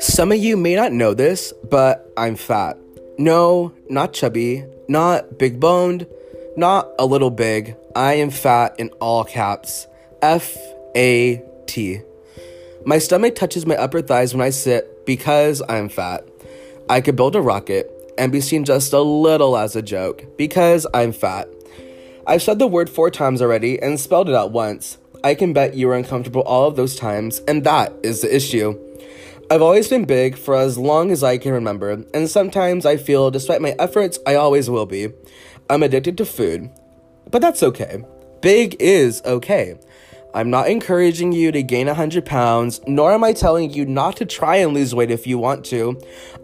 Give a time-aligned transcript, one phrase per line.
[0.00, 2.78] Some of you may not know this, but I'm fat.
[3.18, 6.06] No, not chubby, not big boned,
[6.56, 7.76] not a little big.
[7.96, 9.88] I am fat in all caps.
[10.22, 10.56] F
[10.94, 12.00] A T.
[12.86, 16.24] My stomach touches my upper thighs when I sit because I'm fat.
[16.88, 20.86] I could build a rocket and be seen just a little as a joke because
[20.94, 21.48] I'm fat.
[22.24, 24.98] I've said the word four times already and spelled it out once.
[25.24, 28.78] I can bet you were uncomfortable all of those times, and that is the issue.
[29.50, 33.30] I've always been big for as long as I can remember, and sometimes I feel,
[33.30, 35.08] despite my efforts, I always will be.
[35.70, 36.70] I'm addicted to food.
[37.30, 38.04] But that's okay.
[38.42, 39.78] Big is okay.
[40.34, 44.26] I'm not encouraging you to gain 100 pounds, nor am I telling you not to
[44.26, 45.98] try and lose weight if you want to.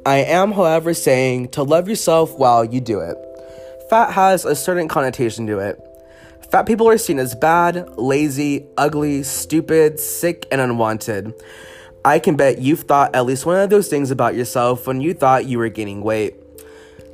[0.07, 3.17] I am, however, saying to love yourself while you do it.
[3.91, 5.79] Fat has a certain connotation to it.
[6.51, 11.35] Fat people are seen as bad, lazy, ugly, stupid, sick, and unwanted.
[12.07, 15.15] I can bet you've thought at least one of those things about yourself when you
[15.15, 16.37] thought you were gaining weight.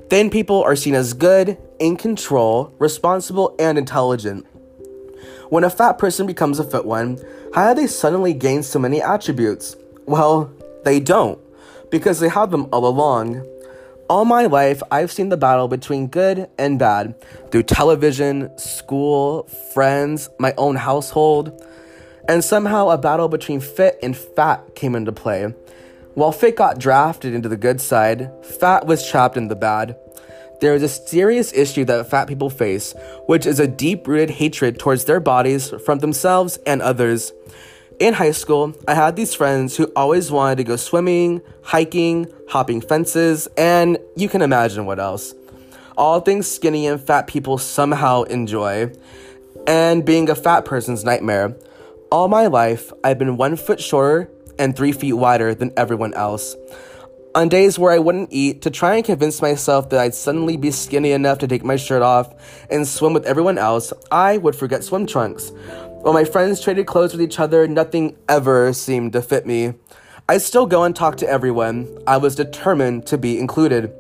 [0.09, 4.45] Thin people are seen as good, in control, responsible, and intelligent.
[5.48, 7.20] When a fat person becomes a fit one,
[7.55, 9.77] how do they suddenly gain so many attributes?
[10.06, 10.53] Well,
[10.84, 11.39] they don't,
[11.92, 13.47] because they have them all along.
[14.09, 17.14] All my life, I've seen the battle between good and bad
[17.53, 21.64] through television, school, friends, my own household
[22.29, 25.55] and somehow a battle between fit and fat came into play.
[26.15, 29.97] While fit got drafted into the good side, fat was trapped in the bad.
[30.61, 32.95] There is a serious issue that fat people face,
[33.27, 37.33] which is a deep rooted hatred towards their bodies from themselves and others.
[37.98, 42.81] In high school, I had these friends who always wanted to go swimming, hiking, hopping
[42.81, 45.35] fences, and you can imagine what else.
[45.97, 48.93] All things skinny and fat people somehow enjoy,
[49.67, 51.55] and being a fat person's nightmare.
[52.12, 56.56] All my life, I've been one foot shorter and three feet wider than everyone else.
[57.36, 60.73] On days where I wouldn't eat, to try and convince myself that I'd suddenly be
[60.73, 62.35] skinny enough to take my shirt off
[62.68, 65.52] and swim with everyone else, I would forget swim trunks.
[66.01, 69.74] While my friends traded clothes with each other, nothing ever seemed to fit me.
[70.29, 71.86] I still go and talk to everyone.
[72.08, 73.92] I was determined to be included.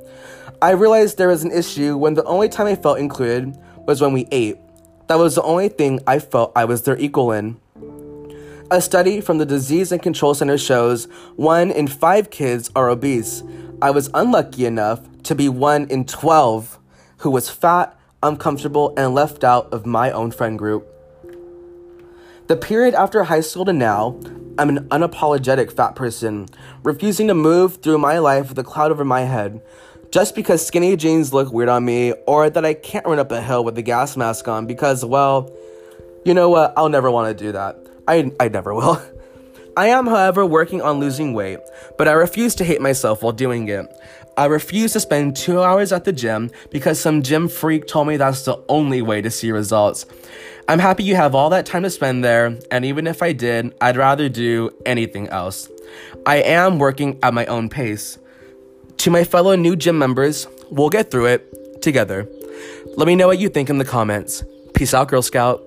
[0.60, 3.56] I realized there was an issue when the only time I felt included
[3.86, 4.58] was when we ate.
[5.06, 7.60] That was the only thing I felt I was their equal in.
[8.72, 13.42] A study from the Disease and Control Center shows one in five kids are obese.
[13.82, 16.78] I was unlucky enough to be one in 12
[17.16, 20.86] who was fat, uncomfortable, and left out of my own friend group.
[22.46, 24.20] The period after high school to now,
[24.56, 26.46] I'm an unapologetic fat person,
[26.84, 29.60] refusing to move through my life with a cloud over my head.
[30.12, 33.42] Just because skinny jeans look weird on me, or that I can't run up a
[33.42, 35.50] hill with a gas mask on because, well,
[36.24, 36.72] you know what?
[36.76, 37.79] I'll never want to do that.
[38.10, 39.00] I, I never will.
[39.76, 41.60] I am, however, working on losing weight,
[41.96, 43.86] but I refuse to hate myself while doing it.
[44.36, 48.16] I refuse to spend two hours at the gym because some gym freak told me
[48.16, 50.06] that's the only way to see results.
[50.68, 53.74] I'm happy you have all that time to spend there, and even if I did,
[53.80, 55.68] I'd rather do anything else.
[56.26, 58.18] I am working at my own pace.
[58.98, 62.28] To my fellow new gym members, we'll get through it together.
[62.96, 64.42] Let me know what you think in the comments.
[64.74, 65.62] Peace out, Girl Scout.